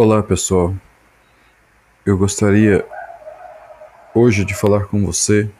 [0.00, 0.76] Olá pessoal,
[2.06, 2.86] eu gostaria
[4.14, 5.50] hoje de falar com você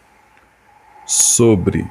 [1.05, 1.85] sobre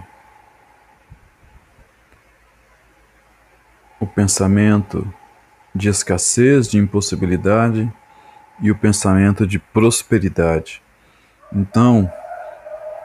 [3.99, 5.13] o pensamento
[5.75, 7.91] de escassez, de impossibilidade
[8.61, 10.81] e o pensamento de prosperidade.
[11.51, 12.09] Então,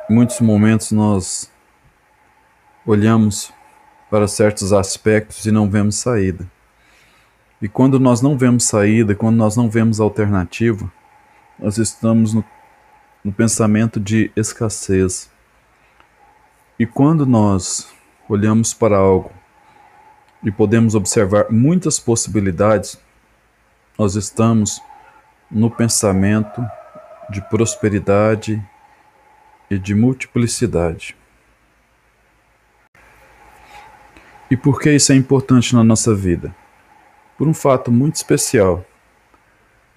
[0.09, 1.50] em muitos momentos nós
[2.86, 3.52] olhamos
[4.09, 6.48] para certos aspectos e não vemos saída.
[7.62, 10.93] E quando nós não vemos saída, quando nós não vemos alternativa,
[11.57, 12.44] nós estamos no,
[13.22, 15.30] no pensamento de escassez.
[16.76, 17.88] E quando nós
[18.29, 19.30] olhamos para algo
[20.43, 23.00] e podemos observar muitas possibilidades,
[23.96, 24.82] nós estamos
[25.49, 26.66] no pensamento
[27.30, 28.60] de prosperidade
[29.71, 31.16] e de multiplicidade.
[34.50, 36.52] E por que isso é importante na nossa vida?
[37.36, 38.84] Por um fato muito especial,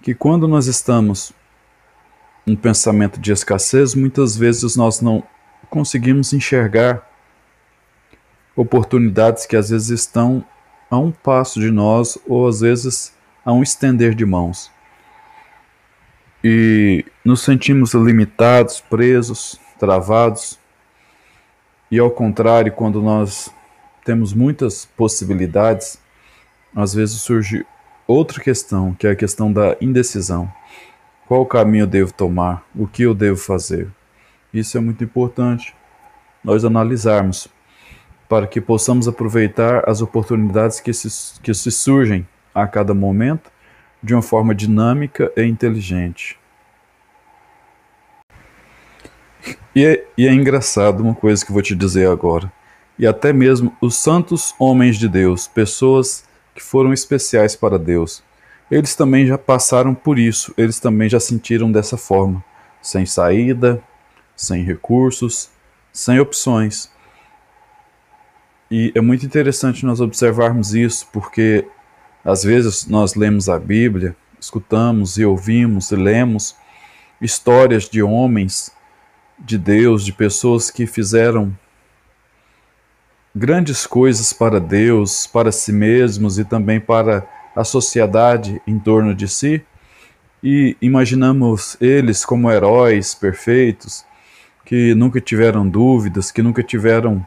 [0.02, 1.32] que quando nós estamos
[2.46, 5.22] em pensamento de escassez, muitas vezes nós não
[5.68, 7.04] conseguimos enxergar
[8.54, 10.44] oportunidades que às vezes estão
[10.90, 13.12] a um passo de nós ou às vezes
[13.44, 14.70] a um estender de mãos.
[16.42, 20.58] E nos sentimos limitados, presos, travados.
[21.90, 23.50] E ao contrário, quando nós
[24.04, 25.98] temos muitas possibilidades,
[26.76, 27.64] às vezes surge
[28.06, 30.52] outra questão, que é a questão da indecisão.
[31.26, 32.64] Qual caminho eu devo tomar?
[32.74, 33.88] O que eu devo fazer?
[34.52, 35.74] Isso é muito importante
[36.44, 37.48] nós analisarmos
[38.28, 43.50] para que possamos aproveitar as oportunidades que se, que se surgem a cada momento
[44.02, 46.38] de uma forma dinâmica e inteligente.
[49.74, 52.52] E é, e é engraçado uma coisa que vou te dizer agora.
[52.98, 56.26] E até mesmo os santos homens de Deus, pessoas
[56.56, 58.24] que foram especiais para Deus.
[58.70, 62.42] Eles também já passaram por isso, eles também já sentiram dessa forma,
[62.82, 63.80] sem saída,
[64.34, 65.50] sem recursos,
[65.92, 66.90] sem opções.
[68.70, 71.64] E é muito interessante nós observarmos isso, porque
[72.24, 76.56] às vezes nós lemos a Bíblia, escutamos e ouvimos e lemos
[77.20, 78.72] histórias de homens
[79.38, 81.56] de Deus, de pessoas que fizeram
[83.36, 89.28] grandes coisas para Deus, para si mesmos e também para a sociedade em torno de
[89.28, 89.62] si,
[90.42, 94.06] e imaginamos eles como heróis perfeitos,
[94.64, 97.26] que nunca tiveram dúvidas, que nunca tiveram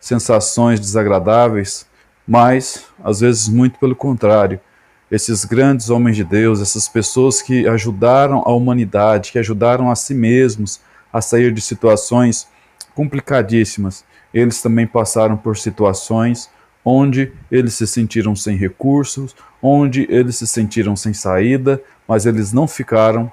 [0.00, 1.86] sensações desagradáveis,
[2.26, 4.60] mas às vezes muito pelo contrário.
[5.08, 10.14] Esses grandes homens de Deus, essas pessoas que ajudaram a humanidade, que ajudaram a si
[10.14, 10.80] mesmos
[11.12, 12.48] a sair de situações
[12.92, 16.50] complicadíssimas, eles também passaram por situações
[16.84, 22.66] onde eles se sentiram sem recursos, onde eles se sentiram sem saída, mas eles não
[22.66, 23.30] ficaram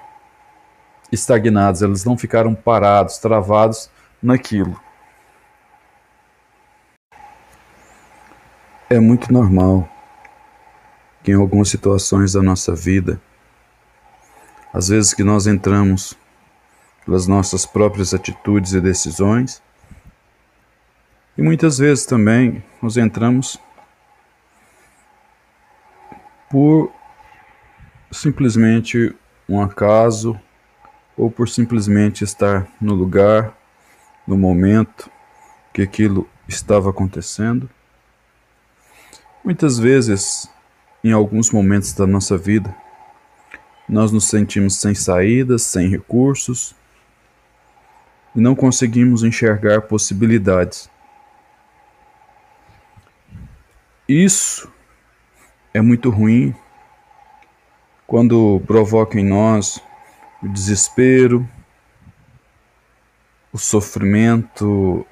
[1.10, 3.90] estagnados, eles não ficaram parados, travados
[4.22, 4.78] naquilo.
[8.90, 9.88] É muito normal
[11.22, 13.20] que em algumas situações da nossa vida,
[14.72, 16.16] às vezes que nós entramos
[17.04, 19.62] pelas nossas próprias atitudes e decisões,
[21.36, 23.58] e muitas vezes também nós entramos
[26.50, 26.92] por
[28.10, 29.14] simplesmente
[29.48, 30.38] um acaso
[31.16, 33.56] ou por simplesmente estar no lugar,
[34.26, 35.10] no momento
[35.72, 37.68] que aquilo estava acontecendo.
[39.44, 40.50] Muitas vezes,
[41.02, 42.74] em alguns momentos da nossa vida,
[43.88, 46.74] nós nos sentimos sem saídas, sem recursos
[48.34, 50.90] e não conseguimos enxergar possibilidades.
[54.08, 54.72] Isso
[55.74, 56.54] é muito ruim
[58.06, 59.82] quando provoca em nós
[60.40, 61.48] o desespero,
[63.52, 65.04] o sofrimento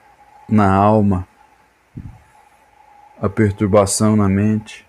[0.48, 1.26] na alma,
[3.20, 4.86] a perturbação na mente.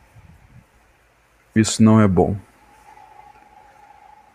[1.55, 2.37] Isso não é bom.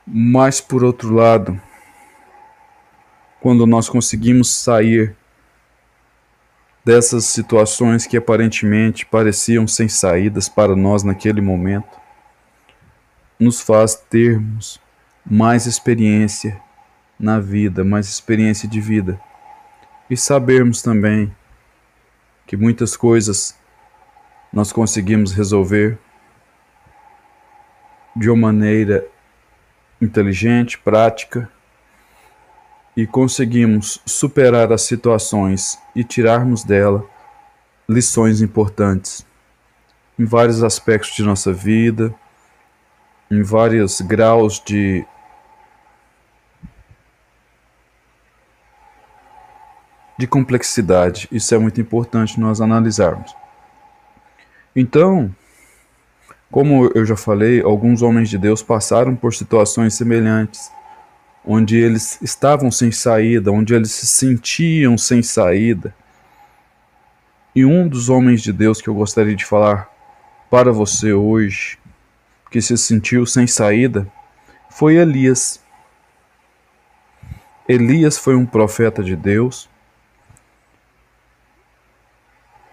[0.04, 1.62] Mas, por outro lado,
[3.40, 5.16] quando nós conseguimos sair
[6.84, 11.98] dessas situações que aparentemente pareciam sem saídas para nós naquele momento,
[13.38, 14.80] nos faz termos
[15.24, 16.60] mais experiência
[17.18, 19.20] na vida, mais experiência de vida.
[20.08, 21.34] E sabermos também
[22.46, 23.56] que muitas coisas
[24.52, 25.98] nós conseguimos resolver
[28.16, 29.06] de uma maneira
[30.00, 31.48] inteligente, prática
[32.96, 37.04] e conseguimos superar as situações e tirarmos dela
[37.88, 39.26] lições importantes
[40.18, 42.14] em vários aspectos de nossa vida,
[43.30, 45.04] em vários graus de
[50.18, 51.26] de complexidade.
[51.32, 53.34] Isso é muito importante nós analisarmos.
[54.76, 55.34] Então,
[56.50, 60.70] como eu já falei, alguns homens de Deus passaram por situações semelhantes,
[61.44, 65.94] onde eles estavam sem saída, onde eles se sentiam sem saída.
[67.54, 69.90] E um dos homens de Deus que eu gostaria de falar
[70.50, 71.78] para você hoje,
[72.50, 74.10] que se sentiu sem saída,
[74.68, 75.60] foi Elias.
[77.68, 79.68] Elias foi um profeta de Deus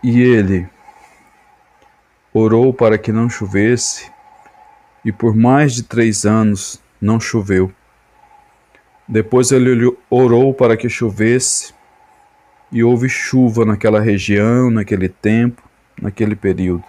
[0.03, 0.69] e ele
[2.33, 4.11] orou para que não chovesse,
[5.03, 7.73] e por mais de três anos não choveu.
[9.07, 11.73] Depois ele orou para que chovesse,
[12.71, 15.63] e houve chuva naquela região, naquele tempo,
[16.01, 16.83] naquele período.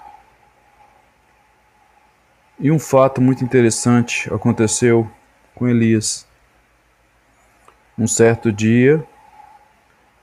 [2.58, 5.08] E um fato muito interessante aconteceu
[5.54, 6.26] com Elias.
[7.96, 9.04] Um certo dia,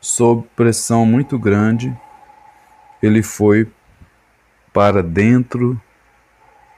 [0.01, 1.95] sob pressão muito grande,
[3.01, 3.71] ele foi
[4.73, 5.79] para dentro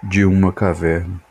[0.03, 1.26] de uma caverna.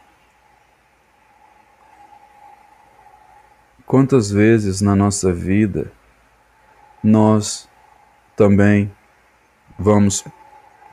[3.86, 5.92] Quantas vezes na nossa vida
[7.00, 7.68] nós
[8.36, 8.90] também
[9.78, 10.24] vamos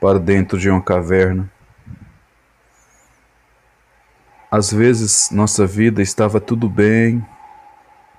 [0.00, 1.50] para dentro de uma caverna?
[4.48, 7.26] Às vezes nossa vida estava tudo bem,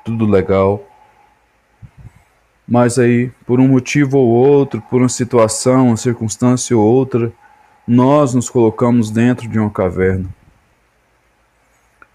[0.03, 0.85] tudo legal,
[2.67, 7.31] mas aí, por um motivo ou outro, por uma situação, uma circunstância ou outra,
[7.87, 10.27] nós nos colocamos dentro de uma caverna.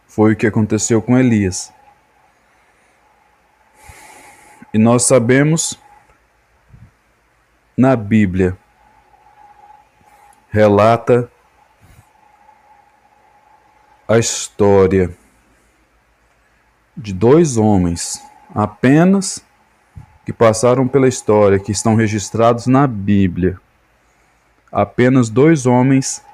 [0.07, 1.73] Foi o que aconteceu com Elias.
[4.73, 5.79] E nós sabemos
[7.77, 8.57] na Bíblia
[10.51, 11.31] relata
[14.07, 15.17] a história
[16.97, 18.23] de dois homens,
[18.55, 19.45] apenas
[20.27, 23.59] que passaram pela história, que estão registrados na Bíblia.
[24.71, 26.25] Apenas dois homens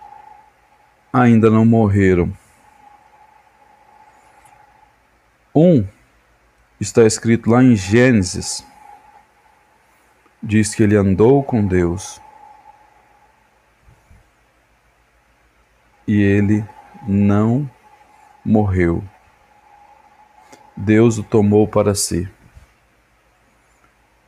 [1.13, 2.33] ainda não morreram.
[5.55, 5.87] Um
[6.81, 8.65] está escrito lá em Gênesis.
[10.43, 12.21] Diz que ele andou com Deus.
[16.07, 16.65] E ele
[17.07, 17.69] não
[18.45, 19.03] morreu.
[20.77, 22.29] Deus o tomou para si.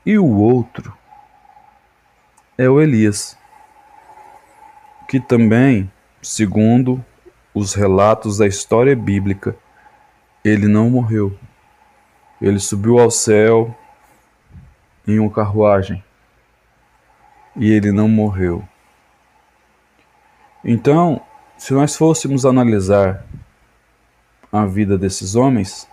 [0.05, 0.97] E o outro
[2.57, 3.39] é o Elias,
[5.07, 5.91] que também,
[6.23, 7.05] segundo
[7.55, 9.55] os relatos da história bíblica,
[10.43, 11.39] ele não morreu.
[12.41, 13.77] Ele subiu ao céu
[15.07, 16.05] em uma carruagem
[17.57, 18.67] e ele não morreu.
[20.65, 21.21] Então,
[21.57, 23.25] se nós fôssemos analisar
[24.53, 25.89] a vida desses homens,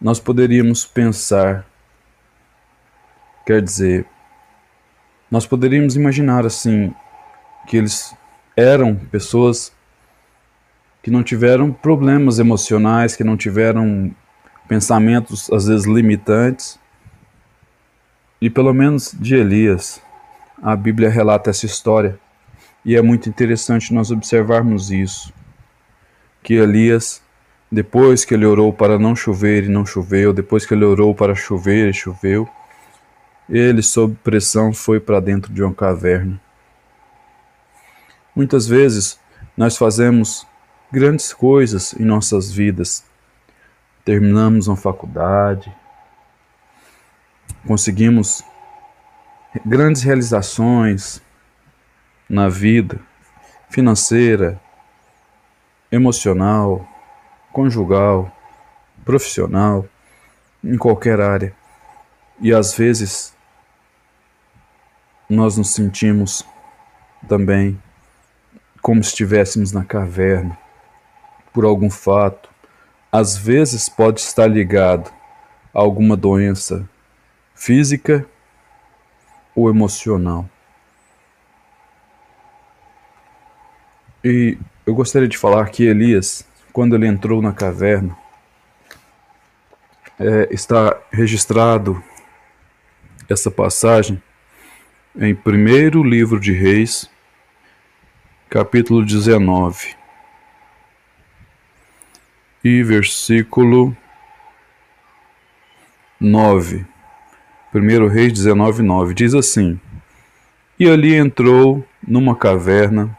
[0.00, 1.64] nós poderíamos pensar,
[3.46, 4.06] quer dizer,
[5.30, 6.94] nós poderíamos imaginar assim,
[7.66, 8.14] que eles
[8.56, 9.72] eram pessoas
[11.02, 14.14] que não tiveram problemas emocionais, que não tiveram
[14.68, 16.78] pensamentos às vezes limitantes.
[18.40, 20.00] E pelo menos de Elias,
[20.62, 22.18] a Bíblia relata essa história.
[22.84, 25.32] E é muito interessante nós observarmos isso.
[26.42, 27.22] Que Elias
[27.72, 31.34] depois que ele orou para não chover e não choveu, depois que ele orou para
[31.34, 32.46] chover e choveu,
[33.48, 36.38] ele, sob pressão, foi para dentro de uma caverna.
[38.36, 39.18] Muitas vezes
[39.56, 40.46] nós fazemos
[40.92, 43.02] grandes coisas em nossas vidas.
[44.04, 45.74] Terminamos uma faculdade,
[47.66, 48.44] conseguimos
[49.64, 51.22] grandes realizações
[52.28, 53.00] na vida
[53.70, 54.60] financeira,
[55.90, 56.86] emocional,
[57.52, 58.30] conjugal,
[59.02, 59.86] profissional,
[60.62, 61.54] em qualquer área.
[62.38, 63.34] E às vezes
[65.28, 66.44] nós nos sentimos
[67.26, 67.80] também
[68.82, 70.61] como se estivéssemos na caverna
[71.52, 72.50] por algum fato.
[73.10, 75.12] Às vezes pode estar ligado
[75.74, 76.88] a alguma doença
[77.54, 78.26] física
[79.54, 80.48] ou emocional.
[84.24, 84.56] E
[84.86, 88.16] eu gostaria de falar que Elias quando ele entrou na caverna,
[90.18, 92.02] é, está registrado
[93.28, 94.22] essa passagem
[95.16, 97.10] em primeiro livro de Reis,
[98.48, 99.94] capítulo 19,
[102.64, 103.96] e versículo
[106.20, 106.86] 9.
[107.74, 109.80] 1 Reis 19, 9 diz assim:
[110.78, 113.16] E ali entrou numa caverna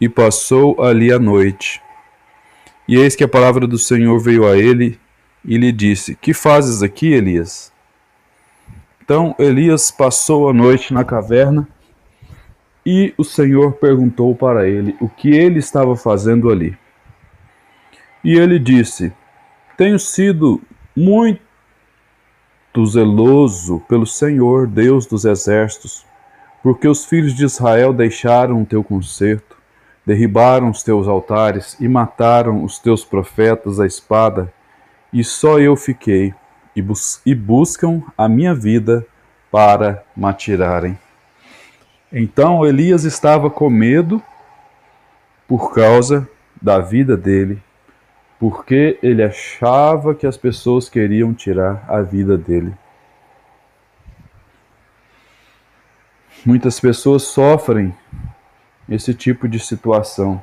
[0.00, 1.82] e passou ali a noite.
[2.86, 5.00] E eis que a palavra do Senhor veio a ele
[5.44, 7.72] e lhe disse: Que fazes aqui, Elias?
[9.02, 11.66] Então Elias passou a noite na caverna
[12.84, 16.76] e o Senhor perguntou para ele o que ele estava fazendo ali.
[18.26, 19.12] E ele disse:
[19.76, 20.60] Tenho sido
[20.96, 21.38] muito
[22.84, 26.04] zeloso pelo Senhor, Deus dos exércitos,
[26.60, 29.56] porque os filhos de Israel deixaram o teu conserto,
[30.04, 34.52] derribaram os teus altares e mataram os teus profetas à espada,
[35.12, 36.34] e só eu fiquei,
[36.74, 39.06] e, bus e buscam a minha vida
[39.52, 40.98] para me atirarem.
[42.12, 44.20] Então Elias estava com medo
[45.46, 46.28] por causa
[46.60, 47.62] da vida dele,
[48.38, 52.74] porque ele achava que as pessoas queriam tirar a vida dele.
[56.44, 57.94] Muitas pessoas sofrem
[58.88, 60.42] esse tipo de situação,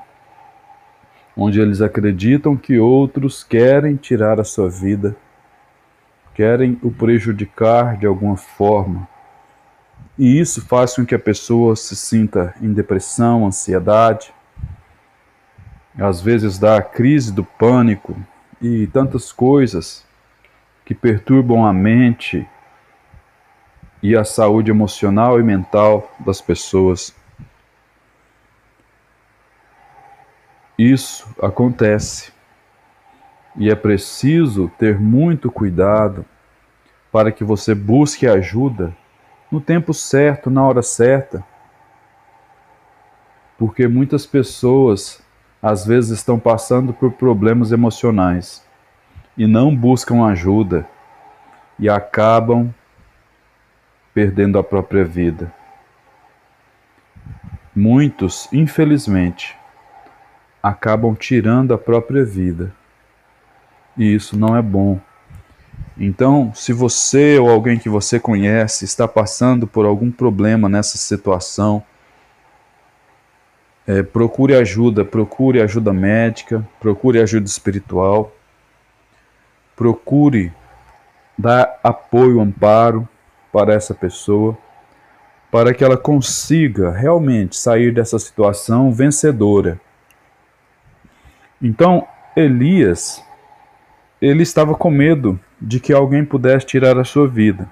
[1.38, 5.16] onde eles acreditam que outros querem tirar a sua vida,
[6.34, 9.08] querem o prejudicar de alguma forma.
[10.18, 14.34] E isso faz com que a pessoa se sinta em depressão, ansiedade,
[15.98, 18.16] às vezes dá a crise do pânico
[18.62, 20.06] e tantas coisas
[20.86, 22.48] que perturbam a mente
[24.02, 27.16] e a saúde emocional e mental das pessoas.
[30.78, 32.34] Isso acontece
[33.56, 36.26] e é preciso ter muito cuidado
[37.12, 38.94] para que você busque ajuda
[39.52, 41.46] no tempo certo, na hora certa.
[43.58, 45.23] Porque muitas pessoas
[45.64, 48.62] às vezes estão passando por problemas emocionais
[49.38, 50.86] e não buscam ajuda
[51.80, 52.76] e acabam
[54.14, 55.54] perdendo a própria vida.
[57.74, 59.58] Muitos, infelizmente,
[60.62, 62.74] acabam tirando a própria vida.
[63.98, 65.00] E isso não é bom.
[65.98, 71.84] Então, se você ou alguém que você conhece está passando por algum problema nessa situação,
[73.86, 78.32] é, procure ajuda, procure ajuda médica, procure ajuda espiritual,
[79.76, 80.52] procure
[81.38, 83.08] dar apoio, amparo
[83.52, 84.58] para essa pessoa,
[85.52, 89.80] para que ela consiga realmente sair dessa situação vencedora.
[91.62, 93.24] Então, Elias,
[94.22, 97.70] ele estava com medo de que alguém pudesse tirar a sua vida.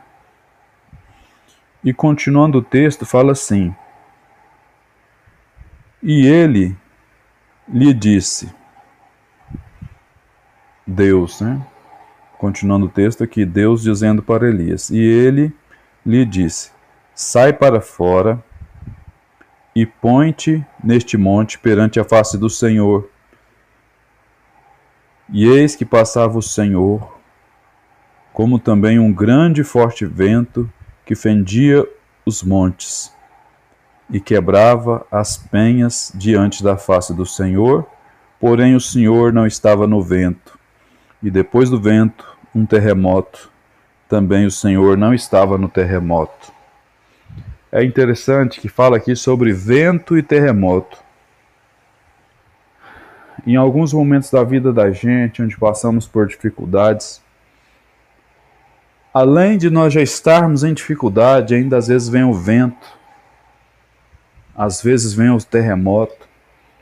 [1.84, 3.74] E continuando o texto, fala assim:
[6.04, 6.76] e ele
[7.68, 8.52] lhe disse,
[10.86, 11.66] Deus, né?
[12.38, 15.54] Continuando o texto aqui, Deus dizendo para Elias, e ele
[16.04, 16.72] lhe disse:
[17.14, 18.44] Sai para fora
[19.76, 23.08] e põe-te neste monte perante a face do Senhor.
[25.30, 27.20] E eis que passava o Senhor,
[28.34, 30.70] como também um grande e forte vento
[31.06, 31.88] que fendia
[32.26, 33.16] os montes
[34.12, 37.88] e quebrava as penhas diante da face do Senhor,
[38.40, 40.60] porém o Senhor não estava no vento.
[41.24, 43.50] E depois do vento, um terremoto.
[44.10, 46.52] Também o Senhor não estava no terremoto.
[47.72, 50.98] É interessante que fala aqui sobre vento e terremoto.
[53.48, 57.22] Em alguns momentos da vida da gente, onde passamos por dificuldades,
[59.14, 63.01] além de nós já estarmos em dificuldade, ainda às vezes vem o vento
[64.56, 66.30] às vezes vem o terremoto.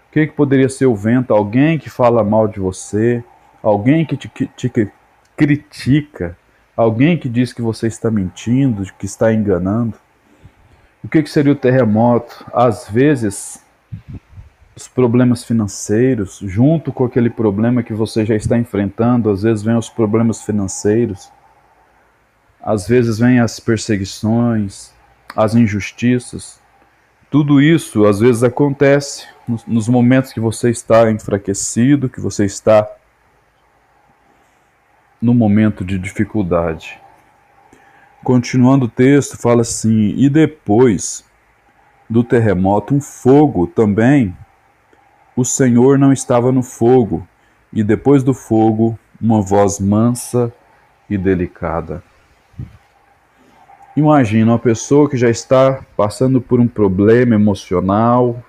[0.07, 1.33] O que, que poderia ser o vento?
[1.33, 3.23] Alguém que fala mal de você,
[3.61, 4.71] alguém que te, te
[5.37, 6.37] critica,
[6.75, 9.95] alguém que diz que você está mentindo, que está enganando.
[11.03, 12.45] O que, que seria o terremoto?
[12.53, 13.63] Às vezes,
[14.75, 19.75] os problemas financeiros, junto com aquele problema que você já está enfrentando, às vezes vem
[19.75, 21.31] os problemas financeiros,
[22.61, 24.93] às vezes vem as perseguições,
[25.35, 26.59] as injustiças.
[27.29, 29.27] Tudo isso às vezes acontece
[29.67, 32.89] nos momentos que você está enfraquecido, que você está
[35.21, 36.99] no momento de dificuldade.
[38.23, 41.23] Continuando o texto, fala assim: E depois
[42.09, 44.35] do terremoto, um fogo também.
[45.35, 47.25] O Senhor não estava no fogo,
[47.71, 50.51] e depois do fogo, uma voz mansa
[51.09, 52.03] e delicada.
[53.99, 58.41] Imagina uma pessoa que já está passando por um problema emocional,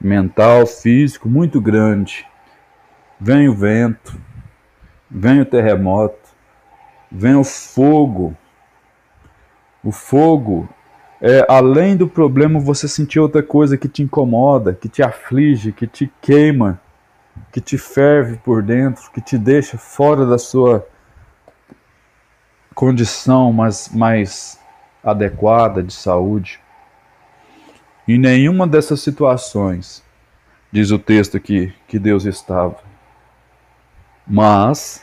[0.00, 2.26] mental, físico muito grande.
[3.20, 4.18] Vem o vento,
[5.10, 6.30] vem o terremoto,
[7.12, 8.34] vem o fogo.
[9.84, 10.66] O fogo
[11.20, 15.86] é, além do problema, você sentir outra coisa que te incomoda, que te aflige, que
[15.86, 16.80] te queima,
[17.52, 20.88] que te ferve por dentro, que te deixa fora da sua
[22.76, 24.60] condição mais, mais
[25.02, 26.60] adequada de saúde.
[28.06, 30.04] Em nenhuma dessas situações,
[30.70, 32.76] diz o texto aqui, que Deus estava.
[34.26, 35.02] Mas,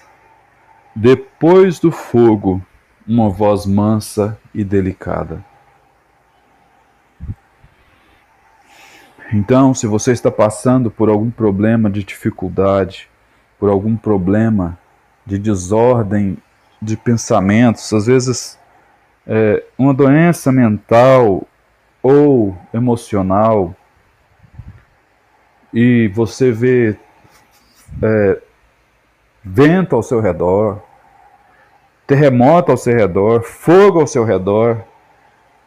[0.96, 2.62] depois do fogo,
[3.08, 5.44] uma voz mansa e delicada.
[9.34, 13.10] Então, se você está passando por algum problema de dificuldade,
[13.58, 14.78] por algum problema
[15.26, 16.38] de desordem
[16.84, 18.60] de pensamentos, às vezes
[19.26, 21.48] é, uma doença mental
[22.02, 23.74] ou emocional,
[25.74, 26.98] e você vê
[28.02, 28.42] é,
[29.44, 30.82] vento ao seu redor,
[32.06, 34.84] terremoto ao seu redor, fogo ao seu redor,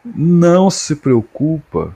[0.05, 1.95] não se preocupa.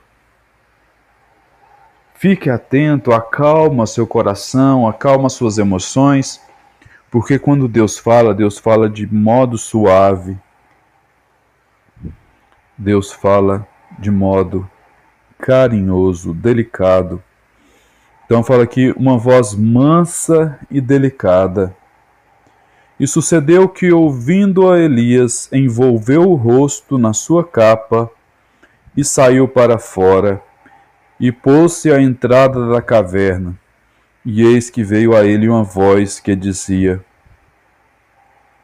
[2.16, 6.42] Fique atento, acalma seu coração, acalma suas emoções,
[7.12, 10.38] porque quando Deus fala, Deus fala de modo suave.
[12.78, 13.68] Deus fala
[14.00, 14.68] de modo
[15.38, 17.22] carinhoso, delicado.
[18.26, 21.76] Então fala aqui uma voz mansa e delicada.
[22.98, 28.10] E sucedeu que, ouvindo a Elias, envolveu o rosto na sua capa
[28.96, 30.42] e saiu para fora
[31.20, 33.60] e pôs-se à entrada da caverna.
[34.24, 37.04] E eis que veio a ele uma voz que dizia: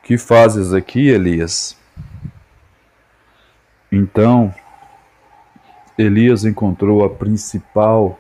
[0.04, 1.76] Que fazes aqui, Elias?
[3.92, 4.54] Então
[5.98, 8.20] Elias encontrou a principal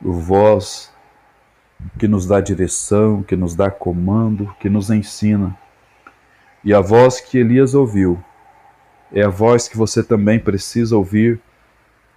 [0.00, 0.90] voz
[1.98, 5.54] que nos dá direção, que nos dá comando, que nos ensina.
[6.64, 8.18] E a voz que Elias ouviu
[9.12, 11.38] é a voz que você também precisa ouvir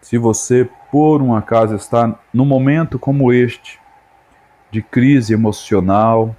[0.01, 3.80] se você por um acaso está num momento como este,
[4.71, 6.33] de crise emocional,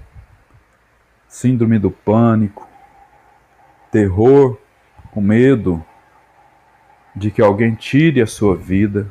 [1.28, 2.66] síndrome do pânico,
[3.90, 4.58] terror,
[5.12, 5.84] com medo
[7.14, 9.06] de que alguém tire a sua vida,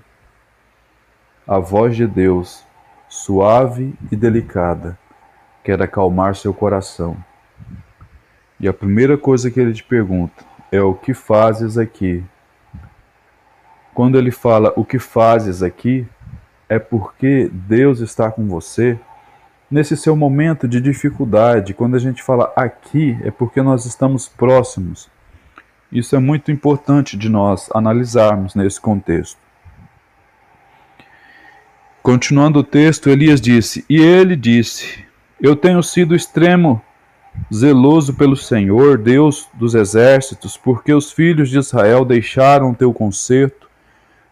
[1.48, 2.66] a voz de Deus,
[3.08, 4.98] suave e delicada,
[5.64, 7.16] quer acalmar seu coração.
[8.60, 12.24] E a primeira coisa que ele te pergunta é: o que fazes aqui,
[13.94, 16.08] quando ele fala o que fazes aqui,
[16.68, 19.00] é porque Deus está com você
[19.72, 21.74] nesse seu momento de dificuldade.
[21.74, 25.10] Quando a gente fala aqui, é porque nós estamos próximos.
[25.92, 29.40] Isso é muito importante de nós analisarmos nesse contexto.
[32.04, 35.06] Continuando o texto, Elias disse: E ele disse:
[35.40, 36.82] Eu tenho sido extremo
[37.54, 43.62] zeloso pelo Senhor, Deus dos exércitos, porque os filhos de Israel deixaram o teu conserto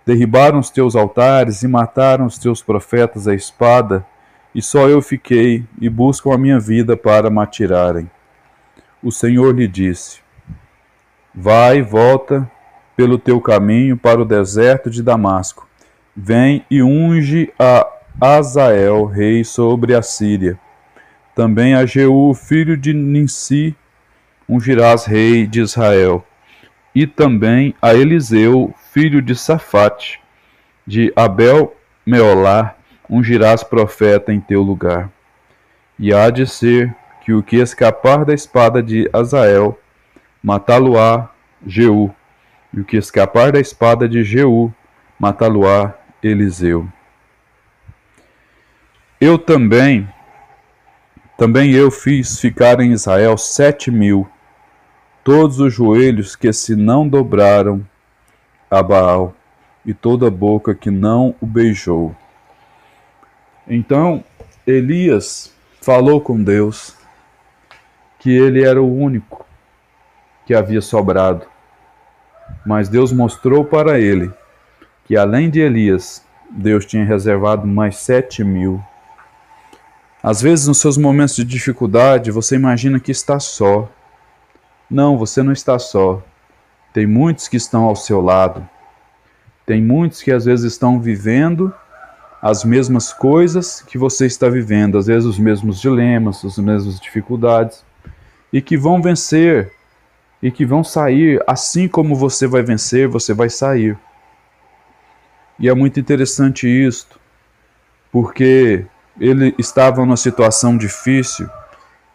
[0.09, 4.03] Derribaram os teus altares e mataram os teus profetas à espada,
[4.59, 8.11] e só eu fiquei, e buscam a minha vida para me atirarem.
[9.01, 10.19] O Senhor lhe disse:
[11.33, 12.51] Vai, volta
[12.93, 15.65] pelo teu caminho para o deserto de Damasco.
[16.13, 17.87] Vem e unge a
[18.19, 20.59] Azael, rei sobre a Síria.
[21.33, 23.73] Também a Jeú, filho de Ninsi,
[24.45, 26.21] ungirás rei de Israel.
[26.93, 30.19] E também a Eliseu, filho de Safate,
[30.85, 31.73] de Abel
[32.05, 32.75] Meolá,
[33.09, 35.09] ungirás profeta em teu lugar.
[35.97, 39.77] E há de ser que o que escapar da espada de Azael,
[40.41, 41.29] matá-lo-á
[41.65, 42.13] Jeú,
[42.73, 44.73] e o que escapar da espada de Jeú,
[45.19, 46.87] matá-lo-á Eliseu.
[49.19, 50.07] Eu também,
[51.37, 54.29] também eu fiz ficar em Israel sete mil,
[55.23, 57.85] todos os joelhos que se não dobraram
[58.71, 59.33] a Baal
[59.85, 62.15] e toda a boca que não o beijou.
[63.69, 64.23] Então
[64.65, 66.95] Elias falou com Deus
[68.17, 69.45] que ele era o único
[70.45, 71.45] que havia sobrado.
[72.65, 74.31] Mas Deus mostrou para ele
[75.05, 78.83] que além de Elias, Deus tinha reservado mais sete mil.
[80.21, 83.89] Às vezes, nos seus momentos de dificuldade, você imagina que está só.
[84.89, 86.21] Não, você não está só.
[86.91, 88.67] Tem muitos que estão ao seu lado.
[89.65, 91.73] Tem muitos que às vezes estão vivendo
[92.41, 97.83] as mesmas coisas que você está vivendo, às vezes os mesmos dilemas, as mesmas dificuldades,
[98.51, 99.71] e que vão vencer
[100.41, 103.97] e que vão sair assim como você vai vencer, você vai sair.
[105.59, 107.19] E é muito interessante isto,
[108.11, 108.85] porque
[109.19, 111.49] ele estava numa situação difícil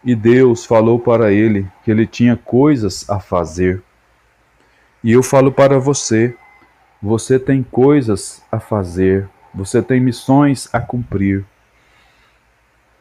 [0.03, 3.83] e Deus falou para ele que ele tinha coisas a fazer.
[5.03, 6.35] E eu falo para você:
[7.03, 11.45] Você tem coisas a fazer, você tem missões a cumprir.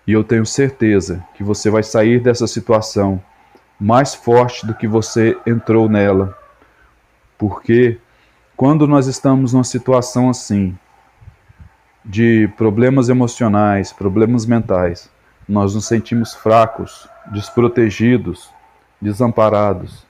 [0.05, 3.21] E eu tenho certeza que você vai sair dessa situação
[3.79, 6.37] mais forte do que você entrou nela.
[7.37, 7.97] Porque
[8.55, 10.77] quando nós estamos numa situação assim,
[12.03, 15.09] de problemas emocionais, problemas mentais,
[15.47, 18.49] nós nos sentimos fracos, desprotegidos,
[19.01, 20.05] desamparados,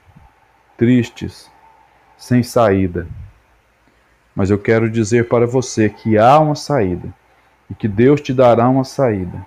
[0.78, 1.50] tristes,
[2.18, 3.08] sem saída.
[4.36, 7.14] Mas eu quero dizer para você que há uma saída
[7.70, 9.46] e que Deus te dará uma saída.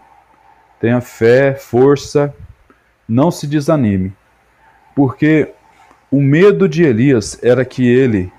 [0.80, 2.34] Tenha fé, força,
[3.08, 4.12] não se desanime,
[4.94, 5.52] porque
[6.10, 8.32] o medo de Elias era que ele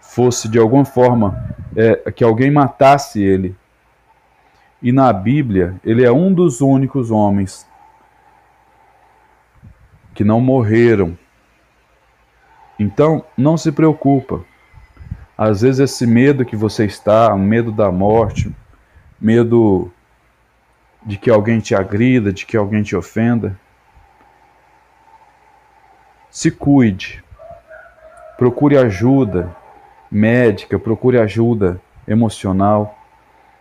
[0.00, 3.54] fosse de alguma forma, é, que alguém matasse ele.
[4.82, 7.66] E na Bíblia, ele é um dos únicos homens
[10.14, 11.16] que não morreram.
[12.78, 14.44] Então, não se preocupa.
[15.38, 18.52] Às vezes esse medo que você está, o medo da morte,
[19.20, 19.88] medo
[21.06, 23.56] de que alguém te agrida, de que alguém te ofenda,
[26.28, 27.22] se cuide.
[28.36, 29.56] Procure ajuda
[30.10, 32.98] médica, procure ajuda emocional,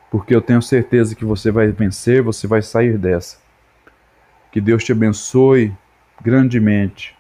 [0.10, 3.38] porque eu tenho certeza que você vai vencer, você vai sair dessa.
[4.52, 5.76] Que Deus te abençoe
[6.22, 7.17] grandemente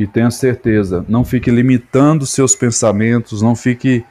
[0.00, 4.02] e tenha certeza, não fique limitando seus pensamentos, não fique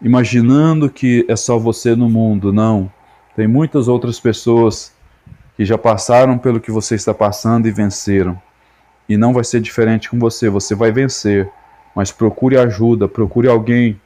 [0.00, 2.90] imaginando que é só você no mundo, não.
[3.36, 4.90] Tem muitas outras pessoas
[5.54, 8.40] que já passaram pelo que você está passando e venceram.
[9.06, 11.46] E não vai ser diferente com você, você vai vencer.
[11.94, 14.00] Mas procure ajuda, procure alguém,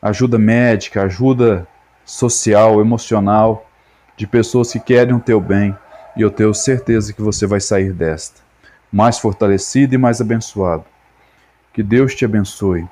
[0.00, 1.68] ajuda médica, ajuda
[2.02, 3.68] social, emocional,
[4.16, 5.76] de pessoas que querem o teu bem.
[6.16, 8.45] E eu tenho certeza que você vai sair desta
[8.92, 10.84] mais fortalecido e mais abençoado.
[11.72, 12.86] Que Deus te abençoe.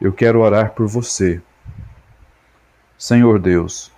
[0.00, 1.40] Eu quero orar por você.
[2.96, 3.90] Senhor Deus,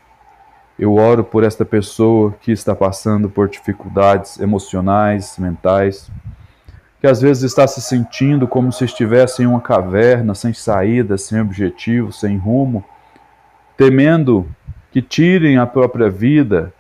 [0.79, 6.11] eu oro por esta pessoa que está passando por dificuldades emocionais, mentais,
[7.01, 11.39] que às vezes está se sentindo como se estivesse em uma caverna, sem saída, sem
[11.41, 12.83] objetivo, sem rumo,
[13.77, 14.49] temendo
[14.91, 16.73] que tirem a própria vida,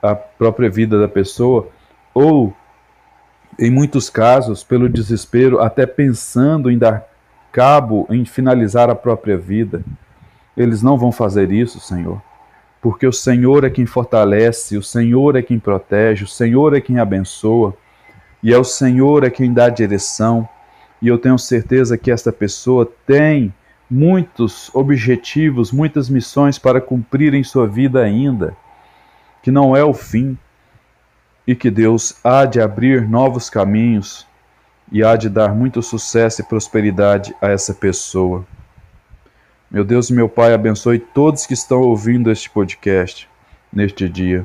[0.00, 1.68] a própria vida da pessoa,
[2.14, 2.54] ou
[3.58, 7.04] em muitos casos, pelo desespero, até pensando em dar
[7.52, 9.82] cabo, em finalizar a própria vida.
[10.56, 12.20] Eles não vão fazer isso, Senhor,
[12.82, 16.98] porque o Senhor é quem fortalece, o Senhor é quem protege, o Senhor é quem
[16.98, 17.74] abençoa,
[18.42, 20.48] e é o Senhor é quem dá direção.
[21.00, 23.52] E eu tenho certeza que esta pessoa tem
[23.90, 28.56] muitos objetivos, muitas missões para cumprir em sua vida ainda,
[29.42, 30.36] que não é o fim,
[31.46, 34.26] e que Deus há de abrir novos caminhos
[34.90, 38.44] e há de dar muito sucesso e prosperidade a essa pessoa.
[39.70, 43.28] Meu Deus e meu Pai, abençoe todos que estão ouvindo este podcast
[43.72, 44.44] neste dia.